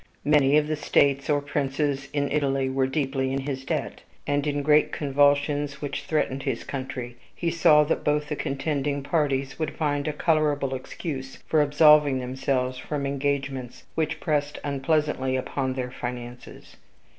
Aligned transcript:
Many 0.25 0.57
of 0.57 0.67
the 0.67 0.75
states 0.75 1.29
or 1.29 1.41
princes 1.41 2.09
in 2.11 2.31
Italy 2.31 2.71
were 2.71 2.87
deeply 2.87 3.31
in 3.31 3.41
his 3.41 3.63
debt; 3.63 4.01
and, 4.25 4.47
in 4.47 4.57
the 4.57 4.61
great 4.63 4.91
convulsions 4.91 5.79
which 5.79 6.05
threatened 6.05 6.41
his 6.41 6.63
country, 6.63 7.17
he 7.35 7.51
saw 7.51 7.83
that 7.83 8.03
both 8.03 8.27
the 8.27 8.35
contending 8.35 9.03
parties 9.03 9.59
would 9.59 9.75
find 9.77 10.07
a 10.07 10.13
colorable 10.13 10.73
excuse 10.73 11.35
for 11.45 11.61
absolving 11.61 12.17
themselves 12.17 12.79
from 12.79 13.05
engagements 13.05 13.83
which 13.93 14.19
pressed 14.19 14.57
unpleasantly 14.63 15.35
upon 15.35 15.73
their 15.75 15.91
finances. 15.91 16.77